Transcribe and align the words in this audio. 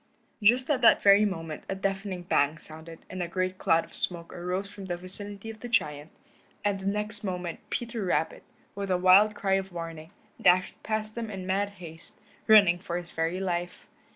Just 0.41 0.67
at 0.71 0.81
that 0.81 0.99
very 1.03 1.25
moment 1.25 1.63
a 1.69 1.75
deafening 1.75 2.23
bang 2.23 2.57
sounded, 2.57 3.05
and 3.07 3.21
a 3.21 3.27
great 3.27 3.59
cloud 3.59 3.85
of 3.85 3.93
smoke 3.93 4.33
arose 4.33 4.67
from 4.71 4.85
the 4.85 4.97
vicinity 4.97 5.51
of 5.51 5.59
the 5.59 5.69
giant, 5.69 6.09
and 6.65 6.79
the 6.79 6.87
next 6.87 7.23
moment 7.23 7.59
Peter 7.69 8.03
Rabbit, 8.03 8.41
with 8.73 8.89
a 8.89 8.97
wild 8.97 9.35
cry 9.35 9.53
of 9.61 9.71
warning, 9.71 10.09
dashed 10.41 10.81
past 10.81 11.13
them 11.13 11.29
in 11.29 11.45
mad 11.45 11.69
haste, 11.77 12.19
running 12.47 12.79
for 12.79 12.97
his 12.97 13.11
very 13.11 13.39
life. 13.39 13.85